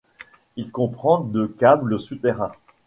Il 0.55 0.71
comprend 0.71 1.19
de 1.19 1.45
câbles 1.45 1.99
souterrains. 1.99 2.53